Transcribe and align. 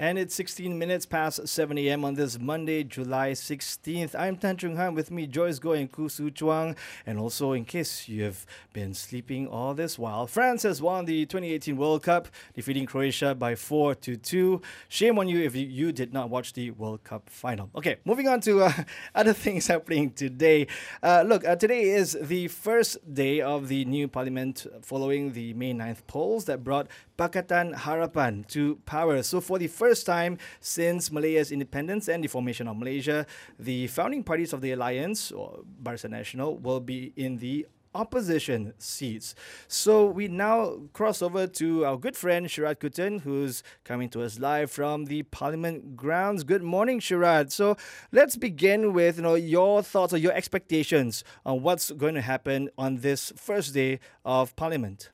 And 0.00 0.18
it's 0.18 0.34
16 0.34 0.78
minutes 0.78 1.04
past 1.04 1.46
7 1.46 1.76
a.m. 1.76 2.06
on 2.06 2.14
this 2.14 2.38
Monday, 2.38 2.84
July 2.84 3.32
16th. 3.32 4.14
I'm 4.18 4.38
Tan 4.38 4.56
Chung 4.56 4.76
Han 4.76 4.94
with 4.94 5.10
me, 5.10 5.26
Joyce 5.26 5.58
Goh 5.58 5.78
and 5.78 5.92
Khoo 5.92 6.10
Hsu 6.10 6.30
Chuang. 6.30 6.74
And 7.04 7.18
also, 7.18 7.52
in 7.52 7.66
case 7.66 8.08
you 8.08 8.24
have 8.24 8.46
been 8.72 8.94
sleeping 8.94 9.46
all 9.46 9.74
this 9.74 9.98
while, 9.98 10.26
France 10.26 10.62
has 10.62 10.80
won 10.80 11.04
the 11.04 11.26
2018 11.26 11.76
World 11.76 12.02
Cup, 12.02 12.28
defeating 12.54 12.86
Croatia 12.86 13.34
by 13.34 13.54
4 13.54 13.94
to 13.96 14.16
2. 14.16 14.62
Shame 14.88 15.18
on 15.18 15.28
you 15.28 15.40
if 15.40 15.54
you, 15.54 15.66
you 15.66 15.92
did 15.92 16.14
not 16.14 16.30
watch 16.30 16.54
the 16.54 16.70
World 16.70 17.04
Cup 17.04 17.28
final. 17.28 17.68
Okay, 17.76 17.98
moving 18.06 18.26
on 18.26 18.40
to 18.40 18.62
uh, 18.62 18.72
other 19.14 19.34
things 19.34 19.66
happening 19.66 20.12
today. 20.12 20.66
Uh, 21.02 21.24
look, 21.26 21.46
uh, 21.46 21.56
today 21.56 21.82
is 21.82 22.16
the 22.22 22.48
first 22.48 22.96
day 23.12 23.42
of 23.42 23.68
the 23.68 23.84
new 23.84 24.08
parliament 24.08 24.66
following 24.80 25.34
the 25.34 25.52
May 25.52 25.74
9th 25.74 26.06
polls 26.06 26.46
that 26.46 26.64
brought 26.64 26.88
Pakatan 27.18 27.74
Harapan 27.74 28.46
to 28.46 28.76
power. 28.86 29.22
So, 29.22 29.42
for 29.42 29.58
the 29.58 29.66
first 29.66 29.89
time 29.94 30.38
since 30.60 31.10
Malaya's 31.10 31.50
independence 31.50 32.08
and 32.08 32.22
the 32.22 32.28
formation 32.28 32.68
of 32.68 32.76
Malaysia, 32.76 33.26
the 33.58 33.86
founding 33.88 34.22
parties 34.22 34.52
of 34.52 34.60
the 34.60 34.72
alliance, 34.72 35.32
or 35.32 35.60
Barisan 35.82 36.10
Nasional, 36.10 36.60
will 36.60 36.80
be 36.80 37.12
in 37.16 37.38
the 37.38 37.66
opposition 37.94 38.72
seats. 38.78 39.34
So 39.66 40.06
we 40.06 40.28
now 40.28 40.76
cross 40.92 41.22
over 41.22 41.46
to 41.46 41.84
our 41.84 41.96
good 41.96 42.16
friend 42.16 42.46
Sharaad 42.46 42.76
Kuttan, 42.76 43.20
who's 43.22 43.62
coming 43.84 44.08
to 44.10 44.22
us 44.22 44.38
live 44.38 44.70
from 44.70 45.06
the 45.06 45.24
Parliament 45.24 45.96
grounds. 45.96 46.44
Good 46.44 46.62
morning, 46.62 47.00
Sharaad. 47.00 47.50
So 47.50 47.76
let's 48.12 48.36
begin 48.36 48.92
with 48.92 49.16
you 49.16 49.22
know 49.22 49.34
your 49.34 49.82
thoughts 49.82 50.12
or 50.12 50.18
your 50.18 50.32
expectations 50.32 51.24
on 51.44 51.62
what's 51.62 51.90
going 51.90 52.14
to 52.14 52.20
happen 52.22 52.70
on 52.78 52.98
this 52.98 53.32
first 53.36 53.74
day 53.74 53.98
of 54.24 54.54
Parliament. 54.56 55.10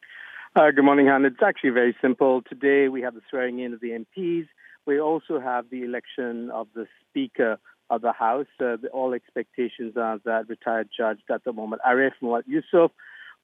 Uh, 0.55 0.71
good 0.71 0.85
morning, 0.85 1.07
Han. 1.07 1.25
It's 1.25 1.43
actually 1.45 1.71
very 1.71 1.95
simple. 2.01 2.43
Today 2.49 2.89
we 2.89 3.03
have 3.03 3.15
the 3.15 3.21
swearing 3.29 3.59
in 3.59 3.75
of 3.75 3.81
the 3.81 3.91
MPs. 3.91 4.49
We 4.87 5.01
also 5.01 5.41
have 5.41 5.69
the 5.71 5.83
election 5.83 6.51
of 6.51 6.69
the 6.75 6.87
Speaker 7.03 7.59
of 7.91 8.03
the 8.03 8.13
House. 8.13 8.47
Uh, 8.61 8.77
the, 8.81 8.89
all 8.93 9.15
expectations 9.15 9.97
are 9.97 10.19
that 10.25 10.49
retired 10.49 10.89
Judge 10.97 11.19
Dato 11.29 11.53
Muhammad 11.53 11.81
Arif 11.87 12.13
Muhammad 12.23 12.47
Yusof 12.47 12.91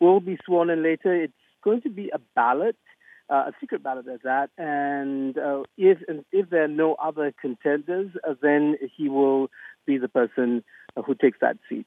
will 0.01 0.21
be 0.21 0.39
sworn 0.45 0.71
in 0.71 0.83
later. 0.83 1.15
It's 1.15 1.33
going 1.63 1.83
to 1.83 1.91
be 1.91 2.11
a 2.13 2.19
ballot, 2.35 2.77
uh, 3.29 3.51
a 3.51 3.53
secret 3.61 3.83
ballot 3.83 4.07
at 4.09 4.23
that. 4.23 4.51
And 4.57 5.37
uh, 5.37 5.63
if 5.77 5.99
if 6.31 6.51
there 6.51 6.65
are 6.65 6.69
no 6.69 6.95
other 6.95 7.33
contenders, 7.41 8.11
uh, 8.27 8.35
then 8.41 8.77
he 8.97 9.09
will 9.09 9.49
be 9.87 9.99
the 9.99 10.09
person 10.09 10.65
who 11.05 11.15
takes 11.15 11.39
that 11.41 11.57
seat. 11.69 11.87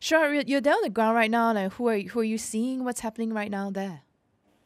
Sure, 0.00 0.34
you're 0.34 0.60
down 0.60 0.74
on 0.74 0.82
the 0.82 0.90
ground 0.90 1.16
right 1.16 1.30
now. 1.30 1.52
Like, 1.52 1.72
who 1.74 1.88
are 1.88 1.98
who 1.98 2.20
are 2.20 2.24
you 2.24 2.38
seeing? 2.38 2.84
What's 2.84 3.00
happening 3.00 3.32
right 3.32 3.50
now 3.50 3.70
there? 3.70 4.02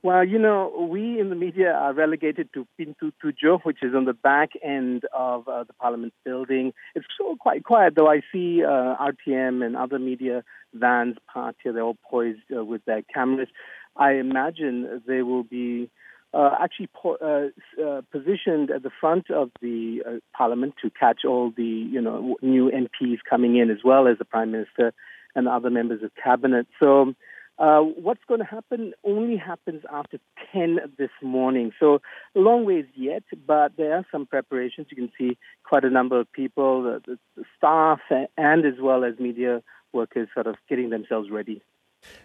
Well, 0.07 0.25
you 0.25 0.39
know, 0.39 0.87
we 0.89 1.19
in 1.19 1.31
the 1.31 1.35
media 1.35 1.73
are 1.73 1.93
relegated 1.93 2.51
to 2.55 2.65
Pintu 2.79 3.11
Tujuh, 3.21 3.59
which 3.65 3.79
is 3.83 3.93
on 3.93 4.05
the 4.05 4.13
back 4.13 4.51
end 4.63 5.03
of 5.13 5.49
uh, 5.49 5.65
the 5.65 5.73
Parliament 5.73 6.15
building. 6.25 6.73
It's 6.95 7.07
still 7.13 7.35
quite 7.35 7.65
quiet, 7.65 7.95
though. 7.97 8.09
I 8.09 8.21
see 8.33 8.63
uh, 8.63 8.95
RTM 9.01 9.67
and 9.67 9.77
other 9.77 9.99
media 9.99 10.45
vans 10.73 11.17
parked 11.27 11.59
here. 11.65 11.73
They're 11.73 11.83
all 11.83 11.97
poised 12.09 12.39
uh, 12.57 12.65
with 12.65 12.85
their 12.85 13.03
cameras. 13.13 13.49
I 13.97 14.13
imagine 14.13 15.03
they 15.09 15.23
will 15.23 15.43
be 15.43 15.91
uh, 16.33 16.51
actually 16.63 16.91
po- 16.95 17.19
uh, 17.21 17.83
uh, 17.85 18.03
positioned 18.13 18.71
at 18.71 18.85
the 18.85 18.93
front 19.01 19.29
of 19.33 19.51
the 19.61 20.21
Parliament 20.37 20.75
to 20.83 20.91
catch 20.91 21.25
all 21.25 21.51
the, 21.57 21.65
you 21.65 22.01
know, 22.01 22.37
new 22.43 22.71
MPs 22.71 23.19
coming 23.29 23.57
in, 23.57 23.71
as 23.73 23.79
well 23.83 24.07
as 24.07 24.19
the 24.19 24.25
Prime 24.25 24.53
Minister 24.53 24.93
and 25.35 25.49
other 25.49 25.69
members 25.69 26.05
of 26.05 26.13
cabinet. 26.15 26.69
So 26.79 27.13
uh, 27.59 27.81
what's 27.81 28.21
going 28.29 28.41
to 28.41 28.47
happen 28.47 28.93
only 29.05 29.37
happens 29.37 29.83
after 29.91 30.19
10 30.53 30.79
this 30.99 31.11
morning. 31.23 31.73
So 31.81 32.01
a 32.35 32.39
long 32.39 32.65
ways 32.65 32.85
yet, 32.95 33.23
but 33.47 33.73
there 33.77 33.95
are 33.95 34.07
some 34.13 34.27
preparations. 34.27 34.89
You 34.91 34.97
can 34.97 35.13
see 35.19 35.39
quite 35.65 35.85
a 35.85 35.91
number 35.91 36.21
of 36.21 36.31
people, 36.33 36.83
the, 36.83 37.19
the 37.37 37.45
staff, 37.57 38.01
and 38.37 38.67
as 38.67 38.75
well 38.81 39.05
as 39.05 39.19
media 39.19 39.63
workers 39.93 40.29
sort 40.35 40.47
of 40.47 40.57
getting 40.69 40.91
themselves 40.91 41.31
ready. 41.31 41.63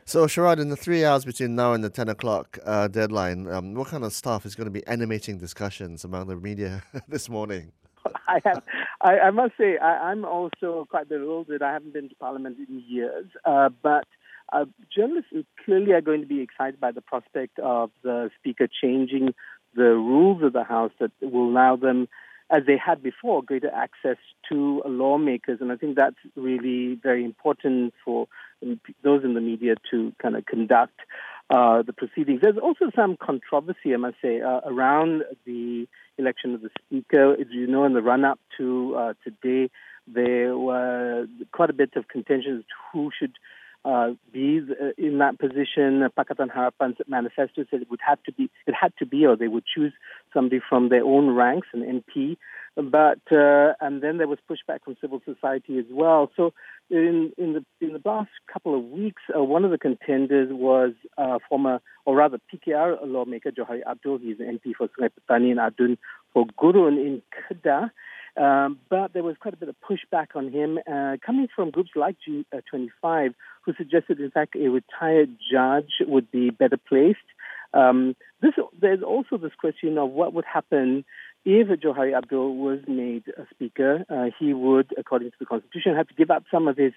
So, 0.06 0.26
Sharaad, 0.26 0.60
in 0.60 0.70
the 0.70 0.76
three 0.76 1.06
hours 1.06 1.26
between 1.26 1.56
now 1.56 1.74
and 1.74 1.84
the 1.84 1.90
10 1.90 2.10
o'clock 2.10 2.60
uh, 2.66 2.88
deadline, 2.88 3.48
um, 3.48 3.74
what 3.74 3.88
kind 3.88 4.04
of 4.04 4.14
staff 4.14 4.46
is 4.46 4.54
going 4.54 4.66
to 4.66 4.72
be 4.72 4.86
animating 4.86 5.38
discussions 5.38 6.04
among 6.04 6.28
the 6.28 6.36
media 6.36 6.84
this 7.08 7.30
morning? 7.30 7.72
I 8.28 8.42
have, 8.44 8.64
I, 9.02 9.20
I 9.20 9.32
must 9.32 9.54
say, 9.58 9.78
I, 9.78 10.12
am 10.12 10.26
also 10.26 10.88
quite 10.90 11.08
bewildered. 11.10 11.62
I 11.62 11.74
haven't 11.74 11.94
been 11.94 12.10
to 12.10 12.16
Parliament 12.16 12.58
in 12.68 12.84
years, 12.88 13.28
uh, 13.46 13.70
but 13.82 14.06
uh, 14.52 14.66
journalists 14.96 15.32
clearly 15.64 15.94
are 15.94 16.02
going 16.02 16.22
to 16.22 16.28
be 16.28 16.42
excited 16.42 16.80
by 16.80 16.92
the 16.92 17.02
prospect 17.02 17.60
of 17.60 17.92
the 18.04 18.30
Speaker 18.40 18.68
changing 18.68 19.34
the 19.76 19.94
rules 19.96 20.44
of 20.44 20.54
the 20.54 20.64
House 20.64 20.92
that 21.00 21.12
will 21.22 21.50
allow 21.50 21.76
them, 21.76 22.08
as 22.50 22.64
they 22.66 22.78
had 22.78 23.02
before, 23.02 23.42
greater 23.42 23.72
access 23.74 24.18
to 24.50 24.82
lawmakers. 24.86 25.60
And 25.62 25.72
I 25.72 25.78
think 25.78 25.96
that's 25.96 26.18
really 26.36 26.96
very 27.02 27.24
important 27.24 27.94
for 28.04 28.28
those 29.04 29.24
in 29.24 29.34
the 29.34 29.42
media 29.42 29.76
to 29.92 30.14
kind 30.22 30.36
of 30.36 30.46
conduct 30.46 31.00
uh, 31.50 31.82
the 31.82 31.94
proceedings. 31.94 32.42
There's 32.42 32.58
also 32.58 32.92
some 32.96 33.18
controversy, 33.18 33.94
I 33.94 33.98
must 33.98 34.18
say, 34.22 34.42
uh, 34.42 34.62
around 34.66 35.24
the 35.46 35.88
election 36.18 36.54
of 36.54 36.62
the 36.62 36.70
Speaker. 36.86 37.34
As 37.34 37.48
you 37.52 37.68
know, 37.68 37.86
in 37.86 37.94
the 37.94 38.02
run 38.02 38.26
up 38.26 38.40
to 38.58 38.96
uh, 38.98 39.14
today, 39.24 39.70
there 40.08 40.58
were 40.58 41.28
quite 41.54 41.70
a 41.70 41.74
bit 41.74 41.92
of 41.96 42.08
contention 42.08 42.58
as 42.58 42.64
to 42.64 42.76
who 42.92 43.12
should 43.18 43.34
uh, 43.84 43.90
uh, 43.90 44.92
in 44.98 45.18
that 45.20 45.40
position. 45.40 46.08
Pakatan 46.18 46.50
Harapan's 46.50 46.98
manifesto 47.08 47.66
said 47.70 47.82
it 47.82 47.90
would 47.90 48.00
have 48.06 48.22
to 48.24 48.32
be, 48.32 48.50
it 48.68 48.76
had 48.80 48.94
to 49.00 49.06
be, 49.06 49.26
or 49.26 49.36
they 49.36 49.48
would 49.48 49.66
choose 49.66 49.94
somebody 50.34 50.62
from 50.68 50.90
their 50.90 51.04
own 51.04 51.32
ranks, 51.36 51.68
an 51.74 52.04
MP. 52.04 52.38
But 52.76 53.20
uh, 53.32 53.74
and 53.82 54.02
then 54.02 54.18
there 54.18 54.28
was 54.28 54.40
pushback 54.50 54.84
from 54.86 54.96
civil 55.02 55.22
society 55.26 55.78
as 55.78 55.86
well. 55.92 56.32
So 56.38 56.54
in 56.90 57.34
in 57.38 57.54
the 57.54 57.66
in 57.86 57.94
the 57.94 58.02
last 58.06 58.30
couple 58.52 58.78
of 58.78 58.86
weeks, 58.86 59.22
uh, 59.36 59.44
one 59.44 59.66
of 59.66 59.72
the 59.72 59.78
contenders 59.78 60.48
was 60.52 60.94
uh, 61.18 61.40
former, 61.50 61.82
or 62.06 62.16
rather 62.16 62.40
PKR 62.54 62.98
lawmaker 63.06 63.52
Johari 63.52 63.82
Abdul. 63.86 64.20
He's 64.20 64.40
an 64.40 64.60
MP 64.60 64.74
for 64.74 64.88
Sungai 64.88 65.10
Petani 65.10 65.52
and 65.52 65.60
Adun 65.60 65.98
for 66.34 66.46
Gurun 66.58 66.96
in 66.98 67.22
Kedah. 67.52 67.92
Um, 68.38 68.80
but 68.90 69.14
there 69.14 69.24
was 69.24 69.36
quite 69.40 69.54
a 69.54 69.58
bit 69.58 69.70
of 69.70 69.76
pushback 69.82 70.28
on 70.36 70.52
him 70.52 70.80
uh, 70.92 71.18
coming 71.26 71.48
from 71.54 71.70
groups 71.72 71.92
like 71.96 72.16
G25 72.28 73.34
who 73.64 73.74
suggested, 73.78 74.20
in 74.20 74.32
fact, 74.32 74.56
a 74.56 74.70
retired 74.70 75.36
judge 75.52 75.92
would 76.02 76.32
be 76.32 76.50
better 76.50 76.78
placed. 76.78 77.20
Um, 77.74 78.16
this, 78.42 78.54
there's 78.80 79.04
also 79.04 79.38
this 79.38 79.52
question 79.60 79.98
of 79.98 80.10
what 80.12 80.34
would 80.34 80.46
happen 80.46 81.06
if 81.46 81.68
Johari 81.80 82.16
Abdul 82.16 82.56
was 82.58 82.80
made 82.88 83.24
a 83.38 83.46
speaker. 83.54 84.06
Uh, 84.10 84.26
he 84.40 84.54
would, 84.54 84.92
according 84.98 85.32
to 85.32 85.38
the 85.40 85.46
constitution, 85.46 85.96
have 85.96 86.08
to 86.08 86.14
give 86.14 86.32
up 86.32 86.44
some 86.52 86.68
of 86.68 86.78
his 86.78 86.94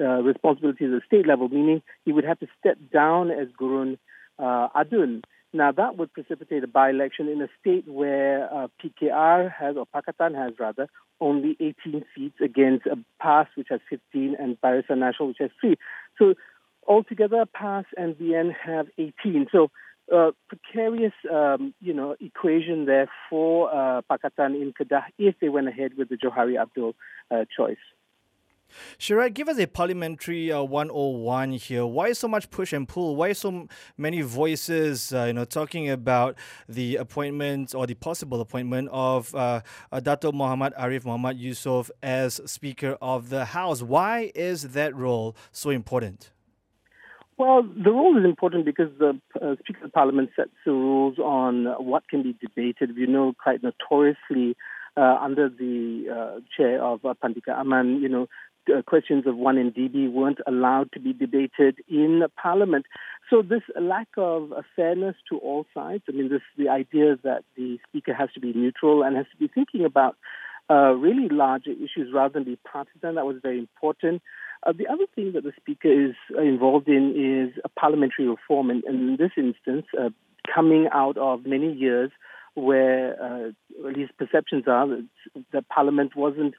uh, 0.00 0.22
responsibilities 0.22 0.90
at 0.92 1.00
the 1.00 1.06
state 1.06 1.26
level, 1.26 1.48
meaning 1.48 1.82
he 2.04 2.12
would 2.12 2.24
have 2.24 2.40
to 2.40 2.46
step 2.58 2.78
down 2.92 3.30
as 3.30 3.48
Gurun 3.60 3.98
uh, 4.38 4.68
Adun. 4.76 5.22
Now, 5.52 5.70
that 5.72 5.98
would 5.98 6.12
precipitate 6.12 6.64
a 6.64 6.66
by 6.66 6.90
election 6.90 7.28
in 7.28 7.42
a 7.42 7.48
state 7.60 7.86
where 7.86 8.52
uh, 8.52 8.68
PKR 8.82 9.52
has, 9.52 9.76
or 9.76 9.86
Pakatan 9.86 10.34
has 10.34 10.54
rather, 10.58 10.88
only 11.20 11.56
18 11.60 12.04
seats 12.14 12.36
against 12.42 12.86
a 12.86 12.96
PAS, 13.20 13.48
which 13.54 13.68
has 13.70 13.80
15, 13.90 14.36
and 14.38 14.58
Barisan 14.60 14.98
Nasional, 14.98 15.28
which 15.28 15.38
has 15.40 15.50
3. 15.60 15.76
So, 16.18 16.34
altogether, 16.88 17.44
PAS 17.44 17.84
and 17.98 18.14
BN 18.16 18.54
have 18.64 18.86
18. 18.96 19.48
So, 19.52 19.70
uh, 20.12 20.30
precarious, 20.48 21.12
um, 21.30 21.74
you 21.80 21.92
know, 21.92 22.16
equation 22.20 22.86
there 22.86 23.08
for 23.28 23.72
uh, 23.72 24.02
Pakatan 24.10 24.60
in 24.60 24.72
Kedah 24.72 25.04
if 25.18 25.34
they 25.40 25.48
went 25.48 25.68
ahead 25.68 25.92
with 25.96 26.08
the 26.08 26.16
Johari 26.16 26.60
Abdul 26.60 26.94
uh, 27.30 27.44
choice. 27.54 27.76
Sharaad, 28.98 29.34
give 29.34 29.48
us 29.48 29.58
a 29.58 29.66
parliamentary 29.66 30.52
uh, 30.52 30.62
101 30.62 31.52
here. 31.52 31.86
Why 31.86 32.12
so 32.12 32.28
much 32.28 32.50
push 32.50 32.72
and 32.72 32.88
pull? 32.88 33.16
Why 33.16 33.32
so 33.32 33.68
many 33.96 34.22
voices, 34.22 35.12
uh, 35.12 35.24
you 35.24 35.32
know, 35.32 35.44
talking 35.44 35.90
about 35.90 36.36
the 36.68 36.96
appointment 36.96 37.74
or 37.74 37.86
the 37.86 37.94
possible 37.94 38.40
appointment 38.40 38.88
of 38.92 39.34
uh, 39.34 39.60
Dato 40.02 40.32
Muhammad 40.32 40.72
Arif 40.78 41.04
Muhammad 41.04 41.38
Yusof 41.38 41.90
as 42.02 42.40
Speaker 42.46 42.96
of 43.00 43.28
the 43.28 43.46
House? 43.46 43.82
Why 43.82 44.32
is 44.34 44.70
that 44.70 44.94
role 44.94 45.36
so 45.50 45.70
important? 45.70 46.30
Well, 47.38 47.62
the 47.62 47.90
role 47.90 48.16
is 48.18 48.24
important 48.24 48.64
because 48.64 48.90
the 48.98 49.18
uh, 49.40 49.56
Speaker 49.60 49.86
of 49.86 49.92
Parliament 49.92 50.30
sets 50.36 50.50
the 50.64 50.72
rules 50.72 51.18
on 51.18 51.64
what 51.84 52.08
can 52.08 52.22
be 52.22 52.36
debated. 52.40 52.96
You 52.96 53.06
know, 53.06 53.32
quite 53.42 53.62
notoriously, 53.62 54.54
uh, 54.96 55.18
under 55.20 55.48
the 55.48 56.04
uh, 56.08 56.40
chair 56.56 56.82
of 56.82 57.04
uh, 57.04 57.14
Pandikar 57.22 57.58
Amin, 57.58 58.00
you 58.02 58.08
know, 58.08 58.26
uh, 58.68 58.82
questions 58.82 59.26
of 59.26 59.34
1MDB 59.34 60.10
weren't 60.12 60.40
allowed 60.46 60.92
to 60.92 61.00
be 61.00 61.12
debated 61.12 61.78
in 61.88 62.22
Parliament. 62.40 62.86
So 63.30 63.42
this 63.42 63.62
lack 63.80 64.08
of 64.16 64.52
uh, 64.52 64.62
fairness 64.76 65.16
to 65.30 65.38
all 65.38 65.66
sides, 65.74 66.04
I 66.08 66.12
mean, 66.12 66.28
this 66.28 66.42
the 66.56 66.68
idea 66.68 67.16
that 67.22 67.44
the 67.56 67.78
Speaker 67.88 68.14
has 68.14 68.30
to 68.34 68.40
be 68.40 68.52
neutral 68.52 69.02
and 69.02 69.16
has 69.16 69.26
to 69.32 69.36
be 69.36 69.48
thinking 69.48 69.84
about 69.84 70.16
uh, 70.70 70.92
really 70.92 71.28
larger 71.28 71.72
issues 71.72 72.12
rather 72.14 72.34
than 72.34 72.44
be 72.44 72.58
partisan, 72.70 73.16
that 73.16 73.26
was 73.26 73.36
very 73.42 73.58
important. 73.58 74.22
Uh, 74.64 74.72
the 74.72 74.86
other 74.86 75.06
thing 75.14 75.32
that 75.32 75.42
the 75.42 75.52
Speaker 75.56 75.88
is 75.90 76.14
involved 76.38 76.88
in 76.88 77.50
is 77.54 77.60
parliamentary 77.78 78.28
reform, 78.28 78.70
and, 78.70 78.84
and 78.84 79.10
in 79.10 79.16
this 79.16 79.32
instance, 79.36 79.86
uh, 80.00 80.10
coming 80.54 80.88
out 80.92 81.16
of 81.16 81.44
many 81.44 81.72
years 81.72 82.10
where 82.54 83.20
uh, 83.22 83.88
at 83.88 83.96
least 83.96 84.16
perceptions 84.18 84.64
are 84.66 84.86
that, 84.86 85.08
that 85.52 85.68
Parliament 85.68 86.14
wasn't 86.14 86.54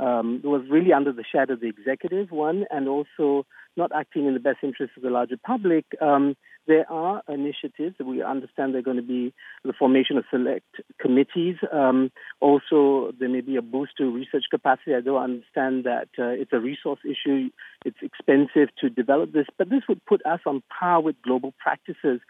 um, 0.00 0.40
was 0.42 0.62
really 0.70 0.92
under 0.92 1.12
the 1.12 1.24
shadow 1.30 1.52
of 1.54 1.60
the 1.60 1.68
executive 1.68 2.30
one, 2.30 2.64
and 2.70 2.88
also 2.88 3.46
not 3.76 3.90
acting 3.94 4.26
in 4.26 4.34
the 4.34 4.40
best 4.40 4.58
interest 4.62 4.92
of 4.96 5.02
the 5.02 5.10
larger 5.10 5.36
public. 5.36 5.84
Um, 6.00 6.36
there 6.66 6.90
are 6.90 7.22
initiatives 7.28 7.96
that 7.98 8.06
we 8.06 8.22
understand 8.22 8.74
they're 8.74 8.82
going 8.82 8.96
to 8.96 9.02
be 9.02 9.32
the 9.64 9.72
formation 9.72 10.16
of 10.18 10.24
select 10.30 10.66
committees. 11.00 11.56
Um, 11.72 12.10
also, 12.40 13.12
there 13.18 13.28
may 13.28 13.40
be 13.40 13.56
a 13.56 13.62
boost 13.62 13.92
to 13.98 14.10
research 14.10 14.44
capacity. 14.50 14.94
I 14.94 15.00
don't 15.00 15.22
understand 15.22 15.84
that 15.84 16.08
uh, 16.18 16.28
it's 16.28 16.52
a 16.52 16.60
resource 16.60 17.00
issue. 17.04 17.50
It's 17.84 17.98
expensive 18.02 18.68
to 18.80 18.90
develop 18.90 19.32
this, 19.32 19.46
but 19.58 19.70
this 19.70 19.82
would 19.88 20.04
put 20.04 20.24
us 20.26 20.40
on 20.46 20.62
par 20.78 21.00
with 21.00 21.16
global 21.22 21.54
practices. 21.58 22.20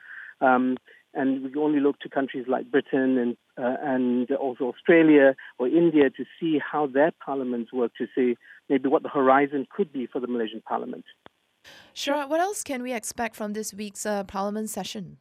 Um, 0.41 0.77
and 1.15 1.43
we 1.43 1.61
only 1.61 1.81
look 1.81 1.99
to 2.01 2.09
countries 2.09 2.47
like 2.49 2.71
Britain 2.71 3.19
and 3.19 3.37
uh, 3.59 3.77
and 3.83 4.31
also 4.33 4.65
Australia 4.65 5.35
or 5.59 5.69
India 5.69 6.11
to 6.11 6.25
see 6.39 6.59
how 6.59 6.87
their 6.87 7.13
parliaments 7.25 7.73
work 7.73 7.93
to 7.99 8.07
see 8.15 8.37
maybe 8.69 8.89
what 8.89 9.03
the 9.03 9.09
horizon 9.09 9.67
could 9.75 9.93
be 9.93 10.07
for 10.07 10.21
the 10.21 10.27
Malaysian 10.27 10.63
parliament. 10.63 11.05
Sure. 11.93 12.27
What 12.27 12.41
else 12.41 12.63
can 12.63 12.83
we 12.83 12.93
expect 12.93 13.37
from 13.37 13.53
this 13.53 13.75
week's 13.75 14.07
uh, 14.07 14.25
parliament 14.25 14.71
session? 14.71 15.19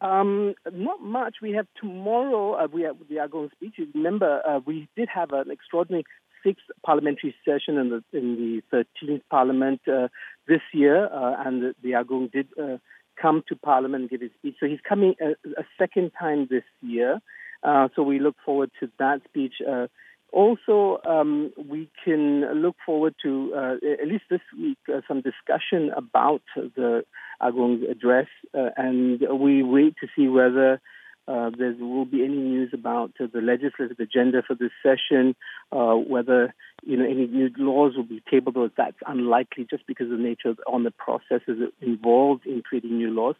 Um, 0.00 0.54
not 0.72 1.02
much. 1.02 1.36
We 1.40 1.52
have 1.52 1.66
tomorrow. 1.80 2.54
Uh, 2.54 2.66
we 2.72 2.82
have 2.82 2.96
the 3.08 3.16
Agong 3.16 3.50
speech. 3.52 3.74
Remember, 3.94 4.42
uh, 4.46 4.60
we 4.66 4.88
did 4.96 5.08
have 5.08 5.32
an 5.32 5.50
extraordinary 5.50 6.04
sixth 6.44 6.64
parliamentary 6.84 7.34
session 7.44 7.78
in 7.78 7.88
the 7.90 8.18
in 8.18 8.60
the 8.70 8.84
13th 9.02 9.22
Parliament 9.30 9.80
uh, 9.88 10.08
this 10.46 10.60
year, 10.72 11.06
uh, 11.06 11.42
and 11.44 11.62
the, 11.62 11.74
the 11.82 11.90
Agong 11.94 12.30
did 12.32 12.48
uh, 12.60 12.76
come 13.20 13.42
to 13.48 13.56
Parliament 13.56 14.02
and 14.02 14.10
give 14.10 14.20
his 14.20 14.30
speech. 14.38 14.56
So 14.60 14.66
he's 14.66 14.80
coming 14.86 15.14
a, 15.20 15.30
a 15.58 15.64
second 15.78 16.12
time 16.18 16.46
this 16.50 16.64
year. 16.80 17.20
Uh, 17.62 17.88
so 17.96 18.02
we 18.02 18.18
look 18.18 18.36
forward 18.44 18.70
to 18.80 18.90
that 18.98 19.22
speech. 19.28 19.54
Uh, 19.66 19.86
also, 20.32 20.98
um, 21.08 21.52
we 21.56 21.88
can 22.04 22.60
look 22.60 22.74
forward 22.84 23.14
to, 23.22 23.52
uh, 23.56 23.74
at 24.02 24.08
least 24.08 24.24
this 24.28 24.40
week, 24.58 24.78
uh, 24.92 25.00
some 25.06 25.20
discussion 25.20 25.92
about 25.96 26.42
the 26.56 27.04
Agong's 27.40 27.88
address, 27.88 28.26
uh, 28.52 28.70
and 28.76 29.20
we 29.38 29.62
wait 29.62 29.94
to 30.00 30.08
see 30.16 30.26
whether 30.26 30.80
uh, 31.26 31.50
there 31.56 31.74
will 31.78 32.04
be 32.04 32.22
any 32.22 32.36
news 32.36 32.70
about 32.72 33.12
uh, 33.20 33.26
the 33.32 33.40
legislative 33.40 33.98
agenda 33.98 34.42
for 34.46 34.54
this 34.54 34.70
session, 34.82 35.34
uh, 35.72 35.94
whether 35.94 36.54
you 36.84 36.96
know 36.96 37.04
any 37.04 37.26
new 37.26 37.50
laws 37.58 37.96
will 37.96 38.04
be 38.04 38.22
tabled, 38.30 38.56
or 38.56 38.70
that's 38.76 38.96
unlikely 39.06 39.66
just 39.70 39.86
because 39.86 40.10
of 40.10 40.18
the 40.18 40.22
nature 40.22 40.50
of 40.50 40.58
on 40.66 40.84
the 40.84 40.90
processes 40.90 41.70
involved 41.80 42.46
in 42.46 42.62
creating 42.62 42.98
new 42.98 43.10
laws. 43.10 43.36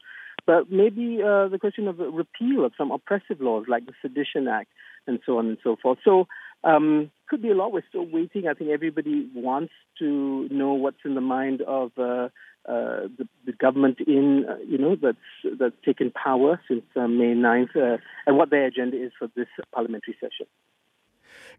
But 0.47 0.71
maybe 0.71 1.23
uh, 1.23 1.49
the 1.49 1.59
question 1.59 1.89
of 1.89 1.97
the 1.97 2.11
repeal 2.11 2.65
of 2.65 2.73
some 2.77 2.91
oppressive 2.91 3.41
laws 3.41 3.67
like 3.69 3.87
the 3.87 3.93
Sedition 4.03 4.49
Act 4.49 4.69
and 5.07 5.19
so 5.25 5.39
on 5.39 5.47
and 5.47 5.59
so 5.63 5.77
forth. 5.81 5.99
So 6.05 6.27
um, 6.65 7.11
could 7.29 7.43
be 7.43 7.51
a 7.51 7.55
lot. 7.55 7.73
We're 7.73 7.83
still 7.89 8.07
waiting. 8.07 8.49
I 8.49 8.55
think 8.55 8.71
everybody 8.71 9.29
wants 9.35 9.73
to 9.99 10.49
know 10.51 10.73
what's 10.73 11.05
in 11.05 11.15
the 11.15 11.21
mind 11.21 11.61
of 11.63 11.93
uh, 11.99 12.29
uh, 12.69 13.09
the, 13.19 13.29
the, 13.45 13.53
government 13.53 13.99
in, 14.07 14.47
uh, 14.49 14.57
you 14.67 14.79
know, 14.79 14.97
that's 15.01 15.59
that's 15.59 15.75
taken 15.85 16.11
power 16.11 16.61
since 16.67 16.83
uh, 16.97 17.07
May 17.07 17.35
9th, 17.35 17.77
uh, 17.77 17.99
and 18.27 18.39
what 18.39 18.51
their 18.51 18.65
agenda 18.67 18.97
is 18.97 19.13
for 19.19 19.29
this 19.37 19.49
parliamentary 19.73 20.17
session. 20.21 20.47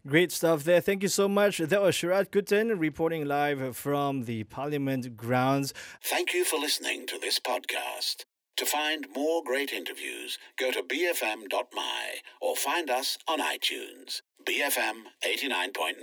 Great 0.06 0.32
stuff 0.32 0.64
there. 0.64 0.80
Thank 0.80 1.02
you 1.02 1.08
so 1.08 1.28
much. 1.28 1.58
That 1.58 1.82
was 1.82 1.94
Sharaad 1.94 2.30
Kuttan 2.30 2.78
reporting 2.78 3.24
live 3.24 3.76
from 3.76 4.24
the 4.24 4.44
Parliament 4.44 5.16
grounds. 5.16 5.72
Thank 6.02 6.34
you 6.34 6.44
for 6.44 6.58
listening 6.58 7.06
to 7.06 7.18
this 7.18 7.38
podcast. 7.38 8.24
To 8.56 8.66
find 8.66 9.06
more 9.14 9.42
great 9.44 9.72
interviews, 9.72 10.38
go 10.58 10.70
to 10.72 10.82
bfm.my 10.82 12.14
or 12.40 12.56
find 12.56 12.88
us 12.88 13.18
on 13.28 13.38
iTunes. 13.38 14.22
BFM 14.44 15.02
89.9, 15.24 15.96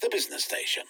the 0.00 0.08
business 0.10 0.44
station. 0.44 0.84